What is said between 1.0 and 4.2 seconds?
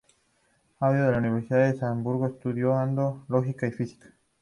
a la Universidad de Salzburgo, estudiando lógica y física.